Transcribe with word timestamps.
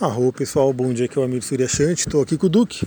Arro 0.00 0.32
pessoal, 0.32 0.72
bom 0.72 0.94
dia, 0.94 1.04
aqui 1.04 1.18
é 1.18 1.20
o 1.20 1.24
Amir 1.26 1.42
Suryashanti, 1.42 2.06
estou 2.06 2.22
aqui 2.22 2.38
com 2.38 2.46
o 2.46 2.48
Duque. 2.48 2.86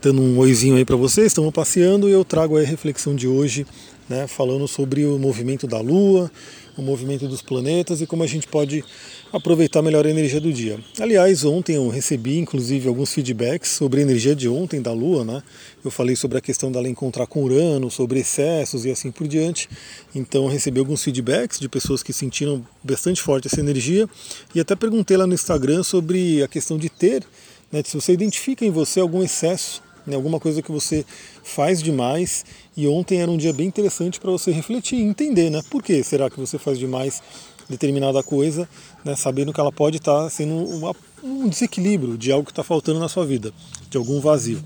Dando 0.00 0.22
um 0.22 0.38
oizinho 0.38 0.76
aí 0.76 0.86
para 0.86 0.96
vocês, 0.96 1.26
estamos 1.26 1.52
passeando 1.52 2.08
e 2.08 2.12
eu 2.12 2.24
trago 2.24 2.56
a 2.56 2.62
reflexão 2.62 3.14
de 3.14 3.28
hoje, 3.28 3.66
né, 4.08 4.26
falando 4.26 4.66
sobre 4.68 5.04
o 5.04 5.18
movimento 5.18 5.66
da 5.66 5.80
Lua, 5.80 6.30
o 6.76 6.82
movimento 6.82 7.28
dos 7.28 7.40
planetas 7.40 8.00
e 8.00 8.06
como 8.06 8.22
a 8.22 8.26
gente 8.26 8.48
pode 8.48 8.84
aproveitar 9.32 9.80
melhor 9.82 10.06
a 10.06 10.10
energia 10.10 10.40
do 10.40 10.52
dia. 10.52 10.78
Aliás, 10.98 11.44
ontem 11.44 11.76
eu 11.76 11.88
recebi 11.88 12.38
inclusive 12.38 12.88
alguns 12.88 13.12
feedbacks 13.12 13.70
sobre 13.70 14.00
a 14.00 14.02
energia 14.02 14.34
de 14.34 14.48
ontem 14.48 14.82
da 14.82 14.92
Lua, 14.92 15.24
né? 15.24 15.42
Eu 15.84 15.90
falei 15.90 16.16
sobre 16.16 16.38
a 16.38 16.40
questão 16.40 16.70
dela 16.70 16.88
encontrar 16.88 17.26
com 17.26 17.42
Urano, 17.42 17.90
sobre 17.90 18.20
excessos 18.20 18.84
e 18.84 18.90
assim 18.90 19.10
por 19.10 19.26
diante. 19.28 19.68
Então 20.14 20.46
recebi 20.46 20.80
alguns 20.80 21.02
feedbacks 21.02 21.58
de 21.58 21.68
pessoas 21.68 22.02
que 22.02 22.12
sentiram 22.12 22.64
bastante 22.82 23.22
forte 23.22 23.46
essa 23.46 23.60
energia 23.60 24.08
e 24.54 24.60
até 24.60 24.74
perguntei 24.74 25.16
lá 25.16 25.26
no 25.26 25.34
Instagram 25.34 25.82
sobre 25.82 26.42
a 26.42 26.48
questão 26.48 26.76
de 26.76 26.88
ter, 26.88 27.24
né, 27.70 27.82
se 27.84 27.94
você 27.94 28.12
identifica 28.12 28.64
em 28.64 28.70
você 28.70 29.00
algum 29.00 29.22
excesso 29.22 29.82
né, 30.06 30.16
alguma 30.16 30.40
coisa 30.40 30.62
que 30.62 30.70
você 30.70 31.04
faz 31.42 31.82
demais. 31.82 32.44
E 32.76 32.86
ontem 32.86 33.20
era 33.20 33.30
um 33.30 33.36
dia 33.36 33.52
bem 33.52 33.66
interessante 33.66 34.20
para 34.20 34.30
você 34.30 34.50
refletir 34.50 34.98
e 34.98 35.02
entender, 35.02 35.50
né? 35.50 35.62
Por 35.70 35.82
que 35.82 36.02
será 36.02 36.28
que 36.30 36.38
você 36.38 36.58
faz 36.58 36.78
demais 36.78 37.22
determinada 37.68 38.22
coisa, 38.22 38.68
né, 39.04 39.16
sabendo 39.16 39.52
que 39.52 39.60
ela 39.60 39.72
pode 39.72 39.96
estar 39.96 40.24
tá 40.24 40.30
sendo 40.30 40.54
uma, 40.54 40.94
um 41.22 41.48
desequilíbrio 41.48 42.18
de 42.18 42.30
algo 42.30 42.44
que 42.44 42.52
está 42.52 42.62
faltando 42.62 43.00
na 43.00 43.08
sua 43.08 43.24
vida, 43.24 43.52
de 43.88 43.96
algum 43.96 44.20
vazio. 44.20 44.62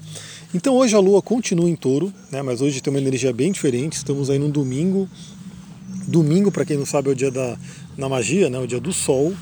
Então 0.55 0.77
hoje 0.77 0.95
a 0.95 0.99
Lua 0.99 1.21
continua 1.21 1.69
em 1.69 1.77
touro, 1.77 2.13
né, 2.31 2.43
mas 2.43 2.61
hoje 2.61 2.81
tem 2.81 2.93
uma 2.93 2.99
energia 2.99 3.33
bem 3.33 3.53
diferente. 3.53 3.95
Estamos 3.95 4.31
aí 4.31 4.39
num 4.39 4.51
domingo. 4.51 5.09
Domingo, 6.07 6.51
para 6.51 6.65
quem 6.65 6.77
não 6.77 6.87
sabe, 6.87 7.11
é 7.11 7.13
o 7.13 7.15
dia 7.15 7.31
da 7.31 7.57
na 7.97 8.09
magia, 8.09 8.49
né, 8.49 8.59
o 8.59 8.67
dia 8.67 8.81
do 8.81 8.93
Sol. 8.93 9.35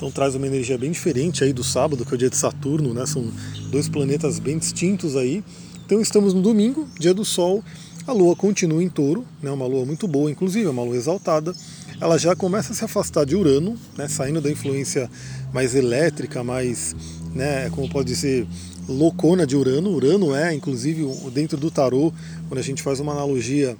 Então 0.00 0.10
traz 0.10 0.34
uma 0.34 0.46
energia 0.46 0.78
bem 0.78 0.90
diferente 0.90 1.44
aí 1.44 1.52
do 1.52 1.62
sábado, 1.62 2.06
que 2.06 2.10
é 2.10 2.14
o 2.14 2.18
dia 2.18 2.30
de 2.30 2.36
Saturno, 2.38 2.94
né? 2.94 3.04
São 3.04 3.30
dois 3.70 3.86
planetas 3.86 4.38
bem 4.38 4.56
distintos 4.56 5.14
aí. 5.14 5.44
Então 5.84 6.00
estamos 6.00 6.32
no 6.32 6.40
domingo, 6.40 6.88
dia 6.98 7.12
do 7.12 7.22
Sol. 7.22 7.62
A 8.06 8.12
Lua 8.12 8.34
continua 8.34 8.82
em 8.82 8.88
touro, 8.88 9.26
né? 9.42 9.50
uma 9.50 9.66
lua 9.66 9.84
muito 9.84 10.08
boa, 10.08 10.30
inclusive, 10.30 10.66
é 10.66 10.70
uma 10.70 10.82
lua 10.82 10.96
exaltada. 10.96 11.54
Ela 12.00 12.16
já 12.16 12.34
começa 12.34 12.72
a 12.72 12.74
se 12.74 12.82
afastar 12.82 13.26
de 13.26 13.36
Urano, 13.36 13.76
né? 13.94 14.08
saindo 14.08 14.40
da 14.40 14.50
influência 14.50 15.10
mais 15.52 15.74
elétrica, 15.74 16.42
mais, 16.42 16.96
né, 17.34 17.68
como 17.68 17.86
pode 17.90 18.08
dizer, 18.08 18.46
loucona 18.88 19.46
de 19.46 19.54
Urano. 19.54 19.90
Urano 19.90 20.34
é, 20.34 20.54
inclusive, 20.54 21.06
dentro 21.30 21.58
do 21.58 21.70
tarô, 21.70 22.10
quando 22.48 22.58
a 22.58 22.62
gente 22.62 22.82
faz 22.82 23.00
uma 23.00 23.12
analogia 23.12 23.76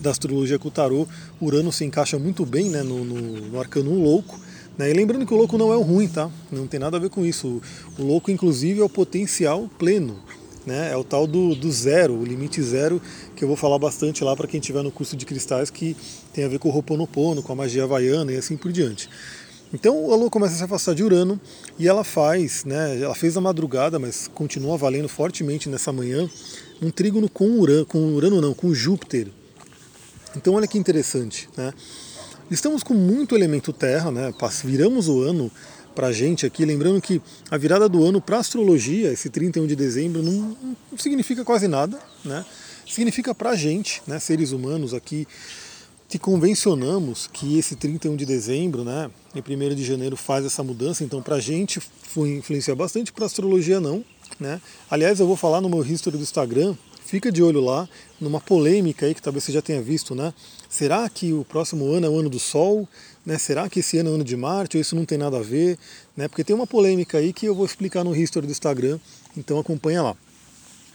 da 0.00 0.12
astrologia 0.12 0.60
com 0.60 0.68
o 0.68 0.70
tarô, 0.70 1.08
Urano 1.40 1.72
se 1.72 1.84
encaixa 1.84 2.20
muito 2.20 2.46
bem 2.46 2.70
né, 2.70 2.84
no, 2.84 3.04
no, 3.04 3.20
no 3.48 3.58
arcano 3.58 3.92
louco? 4.00 4.38
E 4.78 4.92
lembrando 4.92 5.24
que 5.24 5.32
o 5.32 5.36
louco 5.36 5.56
não 5.56 5.72
é 5.72 5.76
o 5.76 5.82
ruim, 5.82 6.08
tá? 6.08 6.30
Não 6.50 6.66
tem 6.66 6.80
nada 6.80 6.96
a 6.96 7.00
ver 7.00 7.10
com 7.10 7.24
isso. 7.24 7.62
O 7.98 8.02
louco, 8.02 8.30
inclusive, 8.30 8.80
é 8.80 8.84
o 8.84 8.88
potencial 8.88 9.68
pleno. 9.78 10.18
Né? 10.66 10.92
É 10.92 10.96
o 10.96 11.04
tal 11.04 11.26
do, 11.26 11.54
do 11.54 11.70
zero, 11.70 12.14
o 12.14 12.24
limite 12.24 12.62
zero, 12.62 13.00
que 13.36 13.44
eu 13.44 13.48
vou 13.48 13.56
falar 13.56 13.78
bastante 13.78 14.24
lá 14.24 14.34
para 14.34 14.48
quem 14.48 14.58
estiver 14.58 14.82
no 14.82 14.90
curso 14.90 15.16
de 15.16 15.26
cristais, 15.26 15.70
que 15.70 15.96
tem 16.32 16.44
a 16.44 16.48
ver 16.48 16.58
com 16.58 16.68
o 16.68 16.72
Roponopono, 16.72 17.42
com 17.42 17.52
a 17.52 17.56
magia 17.56 17.84
havaiana 17.84 18.32
e 18.32 18.36
assim 18.36 18.56
por 18.56 18.72
diante. 18.72 19.08
Então 19.72 20.12
a 20.12 20.16
Lua 20.16 20.30
começa 20.30 20.54
a 20.54 20.56
se 20.56 20.64
afastar 20.64 20.94
de 20.94 21.02
Urano 21.02 21.38
e 21.78 21.88
ela 21.88 22.04
faz, 22.04 22.64
né, 22.64 23.00
ela 23.00 23.14
fez 23.14 23.36
a 23.36 23.40
madrugada, 23.40 23.98
mas 23.98 24.28
continua 24.32 24.76
valendo 24.76 25.08
fortemente 25.08 25.68
nessa 25.68 25.92
manhã, 25.92 26.30
um 26.80 26.90
trígono 26.90 27.28
com 27.28 27.58
Urano, 27.58 27.84
com 27.84 27.98
Urano 28.14 28.40
não, 28.40 28.54
com 28.54 28.72
Júpiter. 28.72 29.28
Então 30.36 30.54
olha 30.54 30.66
que 30.66 30.78
interessante, 30.78 31.48
né? 31.56 31.72
Estamos 32.50 32.82
com 32.82 32.92
muito 32.92 33.34
elemento 33.34 33.72
terra, 33.72 34.10
né? 34.10 34.32
Viramos 34.64 35.08
o 35.08 35.22
ano 35.22 35.50
para 35.94 36.08
a 36.08 36.12
gente 36.12 36.44
aqui, 36.44 36.64
lembrando 36.64 37.00
que 37.00 37.22
a 37.50 37.56
virada 37.56 37.88
do 37.88 38.04
ano 38.04 38.20
para 38.20 38.38
astrologia, 38.38 39.12
esse 39.12 39.30
31 39.30 39.66
de 39.66 39.74
dezembro, 39.74 40.22
não, 40.22 40.56
não 40.90 40.98
significa 40.98 41.44
quase 41.44 41.68
nada, 41.68 41.98
né? 42.24 42.44
Significa 42.86 43.34
para 43.34 43.50
a 43.50 43.56
gente, 43.56 44.02
né, 44.06 44.18
seres 44.18 44.52
humanos 44.52 44.92
aqui, 44.92 45.26
que 46.06 46.18
convencionamos 46.18 47.28
que 47.32 47.58
esse 47.58 47.76
31 47.76 48.14
de 48.14 48.26
dezembro, 48.26 48.84
né, 48.84 49.10
e 49.34 49.40
1 49.40 49.74
de 49.74 49.82
janeiro 49.82 50.16
faz 50.16 50.44
essa 50.44 50.62
mudança, 50.62 51.02
então 51.02 51.22
para 51.22 51.36
a 51.36 51.40
gente 51.40 51.80
foi 51.80 52.36
influenciar 52.36 52.74
bastante, 52.74 53.10
para 53.10 53.24
astrologia 53.24 53.80
não. 53.80 54.04
Né? 54.38 54.60
Aliás, 54.90 55.18
eu 55.18 55.26
vou 55.26 55.36
falar 55.36 55.60
no 55.62 55.68
meu 55.68 55.84
history 55.84 56.18
do 56.18 56.22
Instagram, 56.22 56.76
fica 57.04 57.30
de 57.30 57.42
olho 57.42 57.60
lá 57.60 57.88
numa 58.20 58.40
polêmica 58.40 59.06
aí 59.06 59.14
que 59.14 59.22
talvez 59.22 59.44
você 59.44 59.52
já 59.52 59.62
tenha 59.62 59.80
visto, 59.80 60.14
né? 60.14 60.32
Será 60.68 61.08
que 61.08 61.32
o 61.32 61.44
próximo 61.44 61.92
ano 61.92 62.06
é 62.06 62.08
o 62.08 62.18
ano 62.18 62.28
do 62.28 62.38
Sol? 62.38 62.88
Né? 63.24 63.38
Será 63.38 63.68
que 63.68 63.80
esse 63.80 63.98
ano 63.98 64.08
é 64.08 64.12
o 64.12 64.14
ano 64.16 64.24
de 64.24 64.36
Marte? 64.36 64.76
Ou 64.76 64.80
isso 64.80 64.96
não 64.96 65.04
tem 65.04 65.16
nada 65.16 65.38
a 65.38 65.42
ver? 65.42 65.78
Né? 66.16 66.26
Porque 66.26 66.42
tem 66.42 66.54
uma 66.54 66.66
polêmica 66.66 67.18
aí 67.18 67.32
que 67.32 67.46
eu 67.46 67.54
vou 67.54 67.64
explicar 67.64 68.02
no 68.02 68.14
history 68.16 68.46
do 68.46 68.50
Instagram, 68.50 68.98
então 69.36 69.58
acompanha 69.58 70.02
lá. 70.02 70.16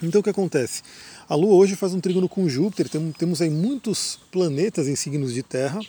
Então 0.01 0.21
o 0.21 0.23
que 0.23 0.29
acontece? 0.29 0.81
A 1.27 1.35
Lua 1.35 1.53
hoje 1.53 1.75
faz 1.75 1.93
um 1.93 1.99
trígono 1.99 2.27
com 2.27 2.49
Júpiter, 2.49 2.89
temos 3.17 3.41
aí 3.41 3.49
muitos 3.49 4.19
planetas 4.31 4.87
em 4.87 4.95
signos 4.95 5.33
de 5.33 5.43
Terra. 5.43 5.79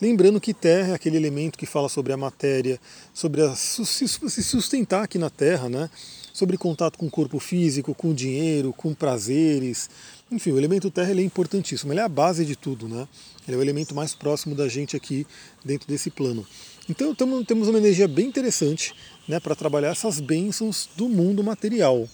Lembrando 0.00 0.40
que 0.40 0.54
Terra 0.54 0.92
é 0.92 0.94
aquele 0.94 1.16
elemento 1.16 1.58
que 1.58 1.66
fala 1.66 1.88
sobre 1.88 2.12
a 2.12 2.16
matéria, 2.16 2.80
sobre 3.12 3.42
a, 3.42 3.54
se 3.54 4.06
sustentar 4.06 5.02
aqui 5.02 5.18
na 5.18 5.28
Terra, 5.28 5.68
né? 5.68 5.90
sobre 6.38 6.56
contato 6.56 6.96
com 6.96 7.06
o 7.06 7.10
corpo 7.10 7.40
físico, 7.40 7.92
com 7.92 8.14
dinheiro, 8.14 8.72
com 8.72 8.94
prazeres. 8.94 9.90
Enfim, 10.30 10.52
o 10.52 10.58
elemento 10.58 10.88
terra 10.88 11.10
ele 11.10 11.22
é 11.22 11.24
importantíssimo, 11.24 11.92
ele 11.92 11.98
é 11.98 12.04
a 12.04 12.08
base 12.08 12.44
de 12.44 12.54
tudo, 12.54 12.86
né? 12.86 13.08
Ele 13.46 13.56
é 13.56 13.58
o 13.58 13.62
elemento 13.62 13.92
mais 13.92 14.14
próximo 14.14 14.54
da 14.54 14.68
gente 14.68 14.94
aqui 14.94 15.26
dentro 15.64 15.88
desse 15.88 16.10
plano. 16.10 16.46
Então 16.88 17.12
tamo, 17.12 17.44
temos 17.44 17.66
uma 17.66 17.78
energia 17.78 18.06
bem 18.06 18.26
interessante 18.26 18.94
né, 19.26 19.40
para 19.40 19.56
trabalhar 19.56 19.88
essas 19.88 20.20
bênçãos 20.20 20.88
do 20.96 21.08
mundo 21.08 21.42
material. 21.42 22.08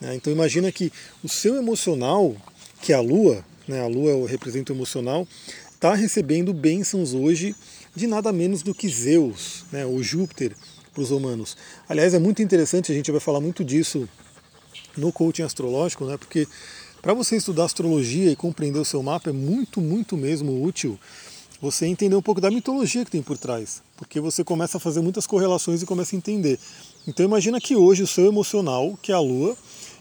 Né? 0.00 0.14
Então 0.14 0.32
imagina 0.32 0.72
que 0.72 0.90
o 1.22 1.28
seu 1.28 1.56
emocional, 1.56 2.34
que 2.80 2.94
é 2.94 2.96
a 2.96 3.00
Lua, 3.02 3.44
né, 3.68 3.82
a 3.82 3.86
Lua 3.86 4.26
representa 4.26 4.72
o 4.72 4.76
emocional, 4.76 5.28
está 5.76 5.94
recebendo 5.94 6.54
bênçãos 6.54 7.12
hoje 7.12 7.54
de 7.94 8.06
nada 8.06 8.32
menos 8.32 8.62
do 8.62 8.74
que 8.74 8.88
Zeus, 8.88 9.64
né, 9.70 9.84
o 9.84 10.02
Júpiter, 10.02 10.56
para 10.92 11.02
os 11.02 11.10
humanos. 11.10 11.56
Aliás, 11.86 12.14
é 12.14 12.18
muito 12.18 12.42
interessante, 12.42 12.90
a 12.90 12.94
gente 12.94 13.10
vai 13.10 13.20
falar 13.20 13.40
muito 13.40 13.62
disso 13.62 14.08
no 14.96 15.12
coaching 15.12 15.42
astrológico, 15.42 16.06
né? 16.06 16.16
Porque 16.16 16.48
para 17.02 17.12
você 17.12 17.36
estudar 17.36 17.64
astrologia 17.64 18.30
e 18.30 18.36
compreender 18.36 18.78
o 18.78 18.84
seu 18.84 19.02
mapa 19.02 19.28
é 19.28 19.32
muito, 19.32 19.80
muito 19.80 20.16
mesmo 20.16 20.64
útil 20.64 20.98
você 21.60 21.86
entender 21.86 22.16
um 22.16 22.22
pouco 22.22 22.40
da 22.40 22.50
mitologia 22.50 23.04
que 23.04 23.10
tem 23.10 23.22
por 23.22 23.36
trás, 23.36 23.82
porque 23.96 24.20
você 24.20 24.42
começa 24.42 24.78
a 24.78 24.80
fazer 24.80 25.02
muitas 25.02 25.26
correlações 25.26 25.82
e 25.82 25.86
começa 25.86 26.16
a 26.16 26.18
entender. 26.18 26.58
Então 27.06 27.24
imagina 27.24 27.60
que 27.60 27.76
hoje 27.76 28.02
o 28.02 28.06
seu 28.06 28.26
emocional, 28.26 28.98
que 29.02 29.12
é 29.12 29.14
a 29.14 29.20
Lua, 29.20 29.56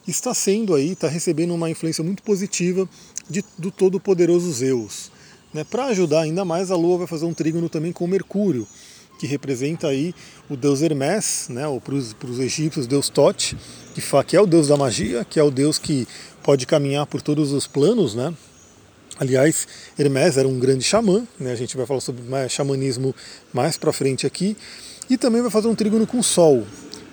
está 0.07 0.33
sendo 0.33 0.73
aí, 0.73 0.91
está 0.91 1.09
recebendo 1.09 1.53
uma 1.53 1.69
influência 1.69 2.03
muito 2.03 2.23
positiva 2.23 2.87
de, 3.29 3.43
do 3.57 3.71
todo-poderoso 3.71 4.51
Zeus. 4.51 5.11
Né? 5.55 5.63
Para 5.63 5.85
ajudar 5.85 6.23
ainda 6.23 6.43
mais, 6.43 6.69
a 6.69 6.75
Lua 6.75 6.97
vai 6.97 7.07
fazer 7.07 7.23
um 7.23 7.33
trígono 7.33 7.69
também 7.69 7.93
com 7.93 8.05
Mercúrio 8.05 8.67
que 9.17 9.25
representa 9.25 9.87
aí 9.87 10.13
o 10.49 10.57
deus 10.57 10.81
Hermes, 10.81 11.47
né, 11.49 11.65
ou 11.65 11.79
para 11.79 11.95
os 11.95 12.39
egípcios, 12.39 12.85
o 12.85 12.89
deus 12.89 13.07
Tote, 13.07 13.55
que, 13.93 14.01
que 14.27 14.35
é 14.35 14.41
o 14.41 14.45
deus 14.45 14.67
da 14.67 14.75
magia, 14.75 15.23
que 15.23 15.39
é 15.39 15.43
o 15.43 15.49
deus 15.49 15.79
que 15.79 16.05
pode 16.43 16.65
caminhar 16.65 17.05
por 17.05 17.21
todos 17.21 17.53
os 17.53 17.65
planos, 17.65 18.13
né? 18.13 18.33
Aliás, 19.17 19.65
Hermes 19.97 20.35
era 20.35 20.45
um 20.45 20.59
grande 20.59 20.83
xamã, 20.83 21.25
né? 21.39 21.53
a 21.53 21.55
gente 21.55 21.77
vai 21.77 21.85
falar 21.85 22.01
sobre 22.01 22.21
mais, 22.23 22.51
xamanismo 22.51 23.15
mais 23.53 23.77
para 23.77 23.93
frente 23.93 24.27
aqui, 24.27 24.57
e 25.09 25.17
também 25.17 25.41
vai 25.41 25.49
fazer 25.49 25.69
um 25.69 25.75
trígono 25.75 26.05
com 26.05 26.19
o 26.19 26.23
Sol. 26.23 26.67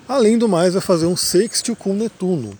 Além 0.08 0.36
do 0.36 0.48
mais, 0.48 0.72
vai 0.72 0.82
fazer 0.82 1.06
um 1.06 1.16
sextil 1.16 1.76
com 1.76 1.94
Netuno. 1.94 2.58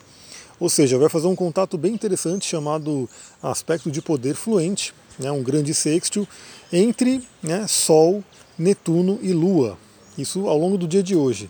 Ou 0.57 0.69
seja, 0.69 0.97
vai 0.97 1.09
fazer 1.09 1.27
um 1.27 1.35
contato 1.35 1.77
bem 1.77 1.93
interessante 1.93 2.47
chamado 2.47 3.09
aspecto 3.41 3.91
de 3.91 4.01
poder 4.01 4.35
fluente, 4.35 4.93
né? 5.19 5.31
um 5.31 5.43
grande 5.43 5.73
sextil 5.73 6.27
entre 6.71 7.21
né, 7.41 7.67
Sol 7.67 8.23
Netuno 8.57 9.19
e 9.21 9.33
Lua. 9.33 9.77
Isso 10.17 10.47
ao 10.47 10.57
longo 10.57 10.77
do 10.77 10.87
dia 10.87 11.03
de 11.03 11.15
hoje. 11.15 11.49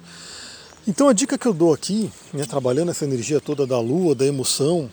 Então 0.87 1.07
a 1.07 1.13
dica 1.13 1.37
que 1.37 1.47
eu 1.47 1.53
dou 1.53 1.73
aqui, 1.73 2.11
né, 2.33 2.45
trabalhando 2.45 2.91
essa 2.91 3.05
energia 3.05 3.39
toda 3.39 3.65
da 3.65 3.79
Lua, 3.79 4.13
da 4.13 4.25
emoção, 4.25 4.89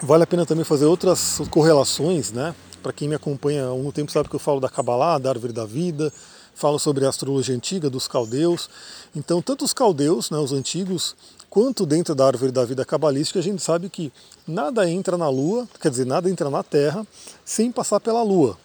vale 0.00 0.24
a 0.24 0.26
pena 0.26 0.44
também 0.44 0.64
fazer 0.64 0.84
outras 0.84 1.40
correlações, 1.50 2.32
né? 2.32 2.54
Para 2.82 2.92
quem 2.92 3.08
me 3.08 3.14
acompanha 3.14 3.64
há 3.64 3.68
algum 3.68 3.90
tempo 3.90 4.10
sabe 4.10 4.28
que 4.28 4.36
eu 4.36 4.40
falo 4.40 4.60
da 4.60 4.68
Kabbalah, 4.68 5.18
da 5.18 5.30
árvore 5.30 5.52
da 5.52 5.64
vida, 5.64 6.12
falo 6.60 6.78
sobre 6.78 7.06
a 7.06 7.08
astrologia 7.08 7.54
antiga 7.54 7.88
dos 7.88 8.06
caldeus. 8.06 8.68
Então, 9.16 9.40
tanto 9.40 9.64
os 9.64 9.72
caldeus, 9.72 10.30
né, 10.30 10.38
os 10.38 10.52
antigos, 10.52 11.16
quanto 11.48 11.86
dentro 11.86 12.14
da 12.14 12.26
árvore 12.26 12.52
da 12.52 12.64
vida 12.64 12.84
cabalística, 12.84 13.38
a 13.38 13.42
gente 13.42 13.62
sabe 13.62 13.88
que 13.88 14.12
nada 14.46 14.88
entra 14.88 15.16
na 15.16 15.28
Lua, 15.28 15.66
quer 15.80 15.90
dizer, 15.90 16.04
nada 16.04 16.28
entra 16.28 16.50
na 16.50 16.62
Terra 16.62 17.06
sem 17.44 17.72
passar 17.72 17.98
pela 17.98 18.22
Lua. 18.22 18.58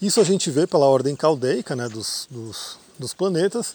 Isso 0.00 0.20
a 0.20 0.24
gente 0.24 0.50
vê 0.50 0.66
pela 0.66 0.86
ordem 0.86 1.16
caldeica 1.16 1.74
né, 1.74 1.88
dos, 1.88 2.28
dos, 2.30 2.76
dos 2.98 3.14
planetas, 3.14 3.74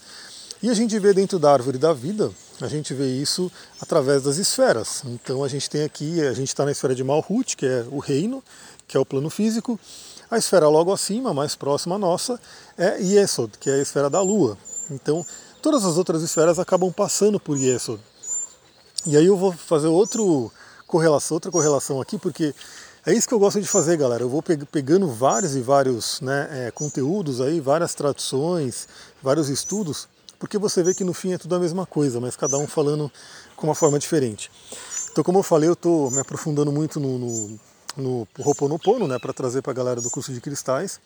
e 0.61 0.69
a 0.69 0.73
gente 0.73 0.97
vê 0.99 1.13
dentro 1.13 1.37
da 1.37 1.51
árvore 1.51 1.77
da 1.77 1.93
vida, 1.93 2.31
a 2.61 2.67
gente 2.67 2.93
vê 2.93 3.07
isso 3.07 3.51
através 3.81 4.23
das 4.23 4.37
esferas. 4.37 5.03
Então 5.05 5.43
a 5.43 5.47
gente 5.47 5.69
tem 5.69 5.83
aqui, 5.83 6.21
a 6.21 6.33
gente 6.33 6.47
está 6.47 6.65
na 6.65 6.71
esfera 6.71 6.95
de 6.95 7.03
Malhut, 7.03 7.55
que 7.55 7.65
é 7.65 7.85
o 7.91 7.99
reino, 7.99 8.43
que 8.87 8.97
é 8.97 8.99
o 8.99 9.05
plano 9.05 9.29
físico. 9.29 9.79
A 10.29 10.37
esfera 10.37 10.67
logo 10.67 10.91
acima, 10.91 11.33
mais 11.33 11.55
próxima 11.55 11.95
à 11.95 11.97
nossa, 11.97 12.39
é 12.77 13.01
Yesod, 13.01 13.57
que 13.57 13.69
é 13.69 13.75
a 13.75 13.81
esfera 13.81 14.09
da 14.09 14.21
Lua. 14.21 14.57
Então, 14.91 15.25
todas 15.61 15.85
as 15.85 15.97
outras 15.97 16.21
esferas 16.21 16.59
acabam 16.59 16.91
passando 16.91 17.39
por 17.39 17.57
Yesod. 17.57 18.01
E 19.05 19.15
aí 19.15 19.25
eu 19.25 19.37
vou 19.37 19.53
fazer 19.53 19.87
outro 19.87 20.51
correlação, 20.85 21.35
outra 21.35 21.49
correlação 21.49 22.01
aqui, 22.01 22.17
porque 22.17 22.53
é 23.05 23.13
isso 23.13 23.25
que 23.25 23.33
eu 23.33 23.39
gosto 23.39 23.61
de 23.61 23.67
fazer, 23.67 23.95
galera. 23.95 24.21
Eu 24.21 24.29
vou 24.29 24.43
pegando 24.43 25.07
vários 25.07 25.55
e 25.55 25.61
vários 25.61 26.19
né, 26.19 26.49
é, 26.51 26.71
conteúdos 26.71 27.39
aí, 27.39 27.61
várias 27.61 27.93
traduções, 27.93 28.85
vários 29.23 29.47
estudos, 29.47 30.09
porque 30.37 30.57
você 30.57 30.83
vê 30.83 30.93
que 30.93 31.05
no 31.05 31.13
fim 31.13 31.31
é 31.31 31.37
tudo 31.37 31.55
a 31.55 31.59
mesma 31.59 31.85
coisa, 31.85 32.19
mas 32.19 32.35
cada 32.35 32.57
um 32.57 32.67
falando 32.67 33.09
com 33.55 33.65
uma 33.65 33.75
forma 33.75 33.97
diferente. 33.97 34.51
Então, 35.09 35.23
como 35.23 35.39
eu 35.39 35.43
falei, 35.43 35.69
eu 35.69 35.73
estou 35.73 36.11
me 36.11 36.19
aprofundando 36.19 36.69
muito 36.69 36.99
no, 36.99 37.17
no, 37.17 37.59
no 37.97 38.27
Ho'oponopono, 38.37 39.07
né, 39.07 39.17
para 39.19 39.33
trazer 39.33 39.61
para 39.61 39.71
a 39.71 39.75
galera 39.75 40.01
do 40.01 40.09
curso 40.09 40.31
de 40.31 40.39
cristais. 40.39 40.99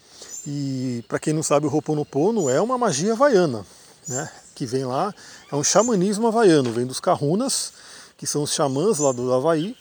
E 0.45 1.03
para 1.07 1.19
quem 1.19 1.33
não 1.33 1.41
sabe, 1.41 1.65
o 1.65 1.73
Ho'oponopono 1.73 2.49
é 2.49 2.59
uma 2.61 2.77
magia 2.77 3.13
havaiana, 3.13 3.65
né, 4.07 4.29
que 4.53 4.65
vem 4.65 4.85
lá, 4.85 5.13
é 5.51 5.55
um 5.55 5.63
xamanismo 5.63 6.27
havaiano, 6.27 6.71
vem 6.71 6.85
dos 6.85 6.99
kahunas, 6.99 7.73
que 8.17 8.27
são 8.27 8.43
os 8.43 8.53
xamãs 8.53 8.99
lá 8.99 9.11
do 9.11 9.33
Havaí. 9.33 9.75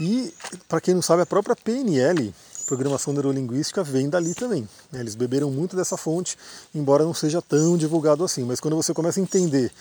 E, 0.00 0.32
para 0.68 0.80
quem 0.80 0.94
não 0.94 1.02
sabe, 1.02 1.22
a 1.22 1.26
própria 1.26 1.56
PNL, 1.56 2.32
Programação 2.64 3.12
Neurolinguística, 3.12 3.82
vem 3.82 4.08
dali 4.08 4.32
também. 4.32 4.68
Né? 4.92 5.00
Eles 5.00 5.16
beberam 5.16 5.50
muito 5.50 5.74
dessa 5.74 5.96
fonte, 5.96 6.38
embora 6.72 7.02
não 7.02 7.12
seja 7.12 7.42
tão 7.42 7.76
divulgado 7.76 8.22
assim. 8.22 8.44
Mas 8.44 8.60
quando 8.60 8.76
você 8.76 8.94
começa 8.94 9.18
a 9.18 9.22
entender 9.22 9.72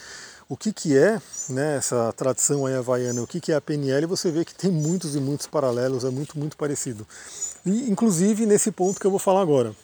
o 0.50 0.58
que, 0.58 0.74
que 0.74 0.98
é 0.98 1.22
né, 1.48 1.78
essa 1.78 2.12
tradição 2.14 2.66
aí 2.66 2.74
havaiana, 2.74 3.22
o 3.22 3.28
que, 3.28 3.40
que 3.40 3.52
é 3.52 3.56
a 3.56 3.62
PNL, 3.62 4.08
você 4.08 4.32
vê 4.32 4.44
que 4.44 4.56
tem 4.56 4.72
muitos 4.72 5.16
e 5.16 5.20
muitos 5.20 5.46
paralelos, 5.46 6.04
é 6.04 6.10
muito, 6.10 6.40
muito 6.40 6.58
parecido. 6.58 7.06
E, 7.64 7.88
inclusive, 7.88 8.48
nesse 8.48 8.72
ponto 8.72 9.00
que 9.00 9.06
eu 9.06 9.12
vou 9.12 9.20
falar 9.20 9.42
agora. 9.42 9.76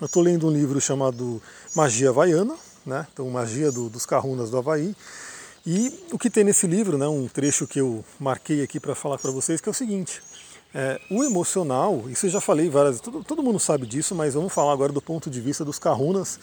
Eu 0.00 0.06
estou 0.06 0.22
lendo 0.22 0.46
um 0.46 0.50
livro 0.50 0.80
chamado 0.80 1.42
Magia 1.74 2.10
Havaiana, 2.10 2.54
né? 2.86 3.06
então 3.12 3.28
Magia 3.28 3.72
do, 3.72 3.90
dos 3.90 4.06
Kahunas 4.06 4.48
do 4.48 4.56
Havaí, 4.56 4.94
e 5.66 5.92
o 6.12 6.18
que 6.18 6.30
tem 6.30 6.44
nesse 6.44 6.66
livro, 6.66 6.96
né, 6.96 7.06
um 7.06 7.28
trecho 7.28 7.66
que 7.66 7.80
eu 7.80 8.02
marquei 8.18 8.62
aqui 8.62 8.80
para 8.80 8.94
falar 8.94 9.18
para 9.18 9.30
vocês, 9.30 9.60
que 9.60 9.68
é 9.68 9.72
o 9.72 9.74
seguinte: 9.74 10.22
é, 10.72 10.98
o 11.10 11.22
emocional, 11.22 12.04
isso 12.08 12.24
eu 12.24 12.30
já 12.30 12.40
falei 12.40 12.70
várias 12.70 12.92
vezes, 12.92 13.02
todo, 13.02 13.22
todo, 13.22 13.42
mundo 13.42 13.58
sabe 13.58 13.86
disso, 13.86 14.14
mas 14.14 14.32
vamos 14.32 14.52
falar 14.54 14.72
agora 14.72 14.90
do 14.90 15.02
ponto 15.02 15.28
de 15.28 15.38
vista 15.38 15.62
dos 15.62 15.78
kahunas, 15.78 16.40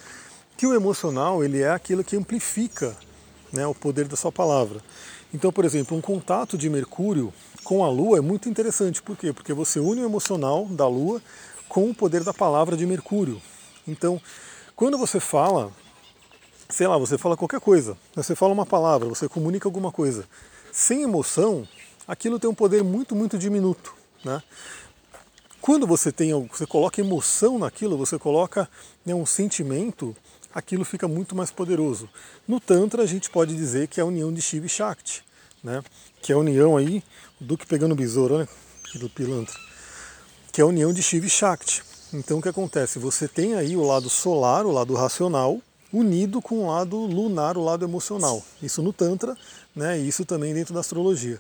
que 0.56 0.68
o 0.68 0.76
emocional 0.76 1.44
ele 1.44 1.62
é 1.62 1.72
aquilo 1.72 2.04
que 2.04 2.16
amplifica 2.16 2.96
né, 3.52 3.66
o 3.66 3.74
poder 3.74 4.08
da 4.08 4.16
sua 4.16 4.32
palavra. 4.32 4.82
Então, 5.34 5.52
por 5.52 5.66
exemplo, 5.66 5.98
um 5.98 6.02
contato 6.02 6.58
de 6.58 6.70
Mercúrio 6.70 7.34
com 7.64 7.84
a 7.84 7.90
Lua 7.90 8.18
é 8.18 8.22
muito 8.22 8.48
interessante. 8.48 9.02
Por 9.02 9.18
quê? 9.18 9.34
Porque 9.34 9.54
você 9.54 9.80
une 9.80 10.02
o 10.02 10.06
emocional 10.06 10.66
da 10.66 10.88
Lua 10.88 11.22
com 11.68 11.90
o 11.90 11.94
poder 11.94 12.24
da 12.24 12.34
palavra 12.34 12.78
de 12.78 12.86
Mercúrio. 12.86 13.42
Então, 13.88 14.22
quando 14.76 14.98
você 14.98 15.20
fala 15.20 15.72
sei 16.70 16.88
lá, 16.88 16.98
você 16.98 17.18
fala 17.18 17.38
qualquer 17.38 17.60
coisa, 17.60 17.98
você 18.14 18.36
fala 18.36 18.54
uma 18.54 18.66
palavra, 18.66 19.08
você 19.08 19.28
comunica 19.30 19.68
alguma 19.68 19.92
coisa, 19.92 20.28
sem 20.72 21.04
emoção, 21.04 21.68
aquilo 22.08 22.40
tem 22.40 22.50
um 22.50 22.54
poder 22.54 22.84
muito, 22.84 23.16
muito 23.16 23.38
diminuto. 23.38 23.96
Né? 24.24 24.42
Quando 25.62 25.88
você 25.88 26.12
tem, 26.12 26.32
você 26.48 26.66
coloca 26.66 27.02
emoção 27.02 27.58
naquilo, 27.58 27.98
você 27.98 28.20
coloca 28.20 28.70
né, 29.06 29.14
um 29.14 29.26
sentimento, 29.26 30.16
aquilo 30.58 30.84
fica 30.84 31.08
muito 31.08 31.36
mais 31.36 31.52
poderoso. 31.52 32.10
No 32.48 32.60
Tantra 32.60 33.04
a 33.04 33.06
gente 33.06 33.30
pode 33.30 33.56
dizer 33.56 33.88
que 33.88 34.00
é 34.00 34.04
a 34.04 34.06
união 34.08 34.34
de 34.34 34.42
Shiva 34.42 34.66
e 34.66 34.70
Shakti, 34.70 35.24
né? 35.64 35.84
que 36.20 36.32
é 36.32 36.36
a 36.36 36.40
união 36.40 36.76
aí, 36.76 37.04
do 37.40 37.56
que 37.56 37.68
pegando 37.68 37.94
besouro, 37.94 38.40
né? 38.40 38.48
do 38.96 39.08
pilantra, 39.08 39.54
que 40.52 40.60
é 40.60 40.64
a 40.64 40.68
união 40.68 40.92
de 40.92 41.04
Shiva 41.04 41.28
e 41.28 41.30
Shakti. 41.30 41.84
Então 42.12 42.40
o 42.40 42.42
que 42.42 42.50
acontece? 42.50 42.98
Você 42.98 43.28
tem 43.28 43.54
aí 43.54 43.78
o 43.78 43.84
lado 43.84 44.10
solar, 44.10 44.66
o 44.66 44.72
lado 44.72 44.96
racional, 44.96 45.62
unido 45.94 46.42
com 46.42 46.64
o 46.64 46.68
lado 46.72 46.98
lunar, 46.98 47.56
o 47.56 47.64
lado 47.64 47.86
emocional. 47.86 48.44
Isso 48.60 48.82
no 48.82 48.92
Tantra, 48.92 49.38
né, 49.76 50.00
isso 50.00 50.26
também 50.26 50.56
dentro 50.56 50.74
da 50.74 50.80
astrologia. 50.80 51.40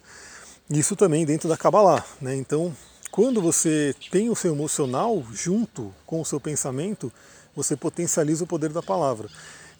Isso 0.69 0.95
também 0.95 1.25
dentro 1.25 1.49
da 1.49 1.57
Kabbalah. 1.57 2.05
Né? 2.21 2.35
Então, 2.35 2.71
quando 3.09 3.41
você 3.41 3.95
tem 4.11 4.29
o 4.29 4.35
seu 4.35 4.53
emocional 4.53 5.25
junto 5.33 5.91
com 6.05 6.21
o 6.21 6.25
seu 6.25 6.39
pensamento, 6.39 7.11
você 7.57 7.75
potencializa 7.75 8.43
o 8.43 8.47
poder 8.47 8.69
da 8.69 8.83
palavra. 8.83 9.27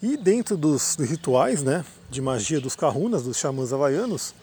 E 0.02 0.16
dentro 0.16 0.56
dos, 0.56 0.96
rituais 0.96 1.62
né, 1.62 1.84
de 2.10 2.20
magia 2.20 2.60
dos 2.60 2.74
kahunas, 2.74 3.22
dos 3.22 3.36
xamãs 3.36 3.72
havaianos, 3.72 4.34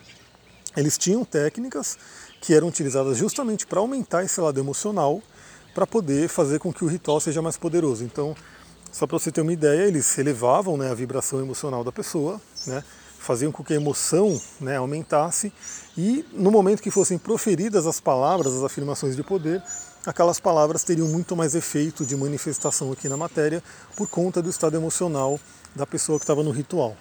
eles 0.75 0.97
tinham 0.97 1.25
técnicas 1.25 1.97
que 2.39 2.53
eram 2.53 2.69
utilizadas 2.69 3.17
justamente 3.17 3.67
para 3.67 3.79
aumentar 3.79 4.23
esse 4.23 4.39
lado 4.39 4.57
emocional, 4.57 5.21
para 5.73 5.85
poder 5.85 6.29
fazer 6.29 6.59
com 6.59 6.71
que 6.71 6.85
o 6.85 6.87
ritual 6.87 7.19
seja 7.19 7.41
mais 7.41 7.57
poderoso. 7.57 8.05
Então, 8.05 8.33
só 8.89 9.05
para 9.05 9.19
você 9.19 9.29
ter 9.29 9.41
uma 9.41 9.51
ideia, 9.51 9.85
eles 9.85 10.17
elevavam 10.17 10.77
né, 10.77 10.89
a 10.89 10.93
vibração 10.93 11.41
emocional 11.41 11.83
da 11.83 11.91
pessoa, 11.91 12.39
né, 12.65 12.81
faziam 13.19 13.51
com 13.51 13.63
que 13.63 13.73
a 13.73 13.75
emoção 13.75 14.39
né, 14.61 14.77
aumentasse 14.77 15.51
e 15.97 16.25
no 16.33 16.51
momento 16.51 16.81
que 16.81 16.91
fossem 16.91 17.17
proferidas 17.17 17.87
as 17.87 17.99
palavras, 17.99 18.53
as 18.53 18.63
afirmações 18.63 19.15
de 19.15 19.23
poder, 19.23 19.63
aquelas 20.05 20.39
palavras 20.39 20.83
teriam 20.83 21.07
muito 21.07 21.35
mais 21.35 21.55
efeito 21.55 22.05
de 22.05 22.15
manifestação 22.15 22.91
aqui 22.91 23.07
na 23.07 23.15
matéria 23.15 23.63
por 23.95 24.07
conta 24.07 24.41
do 24.41 24.49
estado 24.49 24.75
emocional 24.75 25.39
da 25.75 25.85
pessoa 25.85 26.19
que 26.19 26.23
estava 26.23 26.43
no 26.43 26.51
ritual. 26.51 26.95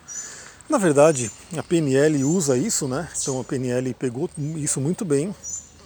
Na 0.68 0.78
verdade, 0.78 1.30
a 1.56 1.62
PNL 1.62 2.24
usa 2.24 2.56
isso, 2.56 2.88
né? 2.88 3.08
Então 3.20 3.40
a 3.40 3.44
PNL 3.44 3.92
pegou 3.94 4.30
isso 4.56 4.80
muito 4.80 5.04
bem. 5.04 5.34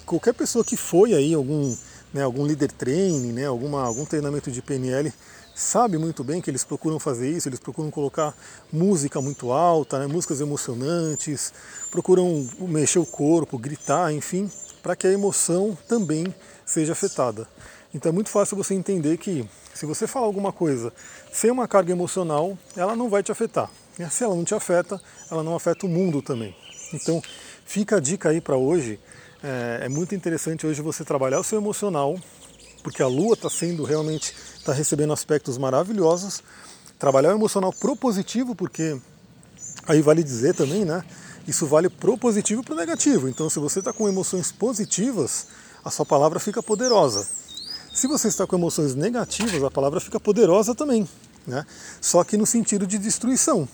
Qualquer 0.07 0.33
pessoa 0.35 0.65
que 0.65 0.77
foi 0.77 1.15
aí 1.15 1.35
algum, 1.35 1.75
né, 2.13 2.23
algum 2.23 2.47
líder 2.47 2.73
training, 2.73 3.33
né, 3.33 3.47
alguma, 3.47 3.83
algum 3.83 4.05
treinamento 4.05 4.51
de 4.51 4.63
PNL 4.63 5.13
sabe 5.55 5.99
muito 5.99 6.23
bem 6.23 6.41
que 6.41 6.49
eles 6.49 6.63
procuram 6.63 7.01
fazer 7.01 7.29
isso, 7.29 7.49
eles 7.49 7.59
procuram 7.59 7.91
colocar 7.91 8.33
música 8.73 9.21
muito 9.21 9.51
alta, 9.51 9.99
né, 9.99 10.07
músicas 10.07 10.41
emocionantes, 10.41 11.53
procuram 11.91 12.47
mexer 12.61 13.01
o 13.01 13.07
corpo, 13.07 13.59
gritar, 13.59 14.13
enfim, 14.13 14.49
para 14.83 14.95
que 14.95 15.07
a 15.07 15.13
emoção 15.13 15.77
também 15.89 16.33
seja 16.65 16.93
afetada. 16.93 17.49
Então 17.93 18.11
é 18.11 18.13
muito 18.13 18.31
fácil 18.31 18.57
você 18.57 18.75
entender 18.75 19.17
que 19.17 19.49
se 19.75 19.85
você 19.85 20.07
falar 20.07 20.27
alguma 20.27 20.53
coisa 20.53 20.93
sem 21.33 21.51
uma 21.51 21.67
carga 21.67 21.91
emocional, 21.91 22.57
ela 22.77 22.95
não 22.95 23.09
vai 23.09 23.23
te 23.23 23.33
afetar. 23.33 23.69
E 23.99 24.09
se 24.11 24.23
ela 24.23 24.37
não 24.37 24.45
te 24.45 24.55
afeta, 24.55 25.01
ela 25.31 25.43
não 25.43 25.57
afeta 25.57 25.87
o 25.87 25.89
mundo 25.89 26.23
também. 26.23 26.55
Então 26.93 27.21
fica 27.65 27.97
a 27.97 28.01
dica 28.01 28.29
aí 28.29 28.41
para 28.41 28.57
hoje. 28.57 29.01
É, 29.43 29.83
é 29.85 29.89
muito 29.89 30.15
interessante 30.15 30.67
hoje 30.67 30.83
você 30.83 31.05
trabalhar 31.05 31.39
o 31.39 31.45
seu 31.45 31.59
emocional, 31.59 32.19
porque 32.83 33.03
a 33.03 33.07
Lua 33.07 33.35
está 33.35 33.49
sendo 33.49 33.85
realmente 33.85 34.35
está 34.57 34.73
recebendo 34.73 35.13
aspectos 35.13 35.57
maravilhosos. 35.57 36.43
Trabalhar 36.99 37.31
o 37.31 37.37
emocional 37.37 37.73
propositivo, 37.73 38.55
porque 38.55 39.01
aí 39.87 40.03
vale 40.03 40.23
dizer 40.25 40.55
também, 40.55 40.85
né? 40.85 41.05
Isso 41.47 41.67
vale 41.67 41.89
propositivo 41.89 42.63
para 42.63 42.75
o 42.75 42.77
negativo. 42.77 43.29
Então, 43.29 43.49
se 43.49 43.59
você 43.59 43.79
está 43.79 43.93
com 43.93 44.09
emoções 44.09 44.51
positivas, 44.51 45.47
a 45.85 45.91
sua 45.91 46.05
palavra 46.05 46.41
fica 46.41 46.63
poderosa. 46.63 47.27
Se 47.95 48.07
você 48.07 48.29
está 48.29 48.47
com 48.47 48.57
emoções 48.57 48.95
negativas, 48.95 49.63
a 49.63 49.71
palavra 49.71 50.01
fica 50.01 50.21
poderosa 50.21 50.75
também, 50.75 51.09
né? 51.47 51.65
Só 52.01 52.23
que 52.25 52.37
no 52.37 52.45
sentido 52.45 52.87
de 52.87 52.99
destruição. 52.99 53.69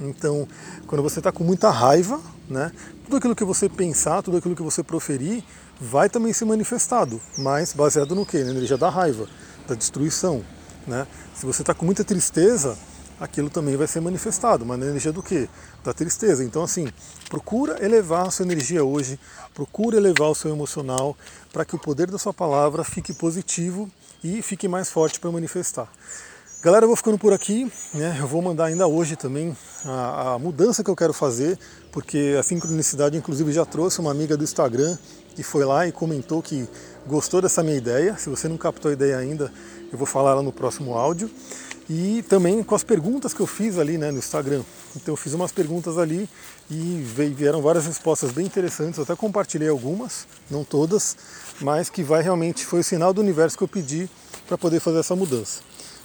Então, 0.00 0.48
quando 0.86 1.02
você 1.02 1.20
está 1.20 1.30
com 1.30 1.44
muita 1.44 1.70
raiva, 1.70 2.20
né, 2.48 2.72
tudo 3.04 3.16
aquilo 3.18 3.36
que 3.36 3.44
você 3.44 3.68
pensar, 3.68 4.22
tudo 4.22 4.38
aquilo 4.38 4.56
que 4.56 4.62
você 4.62 4.82
proferir, 4.82 5.44
vai 5.80 6.08
também 6.08 6.32
ser 6.32 6.46
manifestado, 6.46 7.20
mas 7.38 7.72
baseado 7.72 8.14
no 8.14 8.24
que? 8.24 8.42
Na 8.42 8.50
energia 8.50 8.78
da 8.78 8.88
raiva 8.88 9.28
da 9.68 9.74
destruição. 9.74 10.44
Né? 10.86 11.06
Se 11.34 11.46
você 11.46 11.62
está 11.62 11.72
com 11.72 11.84
muita 11.84 12.02
tristeza, 12.02 12.76
aquilo 13.20 13.48
também 13.48 13.76
vai 13.76 13.86
ser 13.86 14.00
manifestado, 14.00 14.66
mas 14.66 14.78
na 14.78 14.86
energia 14.86 15.12
do 15.12 15.22
que? 15.22 15.48
Da 15.84 15.92
tristeza. 15.92 16.42
Então, 16.42 16.62
assim, 16.62 16.88
procura 17.28 17.84
elevar 17.84 18.26
a 18.26 18.30
sua 18.30 18.44
energia 18.44 18.82
hoje, 18.84 19.18
procura 19.54 19.96
elevar 19.96 20.28
o 20.28 20.34
seu 20.34 20.50
emocional, 20.50 21.16
para 21.52 21.64
que 21.64 21.76
o 21.76 21.78
poder 21.78 22.10
da 22.10 22.18
sua 22.18 22.32
palavra 22.32 22.82
fique 22.82 23.12
positivo 23.12 23.90
e 24.24 24.42
fique 24.42 24.66
mais 24.66 24.90
forte 24.90 25.20
para 25.20 25.30
manifestar. 25.30 25.88
Galera, 26.62 26.84
eu 26.84 26.88
vou 26.88 26.96
ficando 26.96 27.16
por 27.16 27.32
aqui, 27.32 27.72
né? 27.94 28.18
Eu 28.20 28.26
vou 28.26 28.42
mandar 28.42 28.66
ainda 28.66 28.86
hoje 28.86 29.16
também 29.16 29.56
a, 29.82 30.34
a, 30.34 30.38
mudança 30.38 30.84
que 30.84 30.90
eu 30.90 30.94
quero 30.94 31.14
fazer, 31.14 31.58
porque 31.90 32.36
a 32.38 32.42
sincronicidade, 32.42 33.16
inclusive, 33.16 33.50
já 33.50 33.64
trouxe 33.64 33.98
uma 33.98 34.10
amiga 34.10 34.36
do 34.36 34.44
Instagram 34.44 34.98
que 35.34 35.42
foi 35.42 35.64
lá 35.64 35.88
e 35.88 35.92
comentou 35.92 36.42
que 36.42 36.68
gostou 37.06 37.40
dessa 37.40 37.62
minha 37.62 37.78
ideia. 37.78 38.14
Se 38.18 38.28
você 38.28 38.46
não 38.46 38.58
captou 38.58 38.90
a 38.90 38.92
ideia 38.92 39.16
ainda, 39.16 39.50
eu 39.90 39.96
vou 39.96 40.06
falar 40.06 40.34
lá 40.34 40.42
no 40.42 40.52
próximo 40.52 40.92
áudio. 40.92 41.30
E 41.88 42.22
também 42.28 42.62
com 42.62 42.74
as 42.74 42.84
perguntas 42.84 43.32
que 43.32 43.40
eu 43.40 43.46
fiz 43.46 43.78
ali 43.78 43.96
né, 43.96 44.10
no 44.10 44.18
Instagram. 44.18 44.62
Então 44.94 45.14
eu 45.14 45.16
fiz 45.16 45.32
umas 45.32 45.52
perguntas 45.52 45.96
ali 45.96 46.28
e 46.70 47.02
vieram 47.34 47.62
várias 47.62 47.86
respostas 47.86 48.32
bem 48.32 48.44
interessantes. 48.44 48.98
Eu 48.98 49.04
até 49.04 49.16
compartilhei 49.16 49.70
algumas, 49.70 50.26
não 50.50 50.62
todas, 50.62 51.16
mas 51.58 51.88
que 51.88 52.02
vai 52.02 52.22
realmente, 52.22 52.66
foi 52.66 52.80
o 52.80 52.84
sinal 52.84 53.14
do 53.14 53.22
universo 53.22 53.56
que 53.56 53.64
eu 53.64 53.68
pedi 53.68 54.10
para 54.46 54.58
poder 54.58 54.78
fazer 54.78 54.98
essa 54.98 55.16
mudança. 55.16 55.69